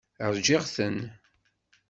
Ṛjiɣ-ten. 0.35 0.97